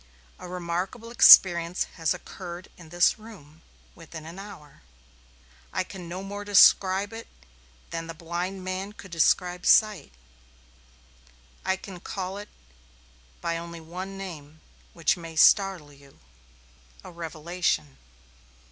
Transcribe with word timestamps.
A 0.39 0.47
remarkable 0.49 1.11
experience 1.11 1.83
has 1.97 2.11
occurred 2.11 2.69
in 2.75 2.89
this 2.89 3.19
room 3.19 3.61
within 3.93 4.25
an 4.25 4.39
hour. 4.39 4.81
I 5.71 5.83
can 5.83 6.09
no 6.09 6.23
more 6.23 6.43
describe 6.43 7.13
it 7.13 7.27
than 7.91 8.07
the 8.07 8.15
man 8.15 8.17
born 8.17 8.51
blind 8.63 8.97
could 8.97 9.11
describe 9.11 9.63
sight. 9.63 10.11
I 11.63 11.75
can 11.75 11.91
only 11.93 12.01
call 12.01 12.39
it 12.39 12.49
by 13.41 13.61
one 13.61 14.17
name, 14.17 14.61
which 14.93 15.17
may 15.17 15.35
startle 15.35 15.93
you. 15.93 16.17
A 17.03 17.11
revelation." 17.11 17.99